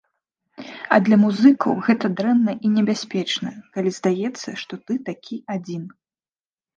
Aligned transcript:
А 0.95 0.97
для 1.09 1.17
музыкаў 1.23 1.73
гэта 1.87 2.09
дрэнна 2.21 2.55
і 2.67 2.71
небяспечна, 2.77 3.51
калі 3.75 3.89
здаецца, 3.99 4.49
што 4.63 4.73
ты 4.89 4.97
такі 5.11 5.35
адзін. 5.57 5.83